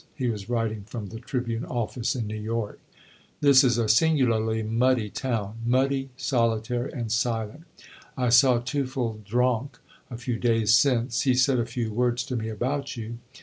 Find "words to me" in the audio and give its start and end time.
11.93-12.49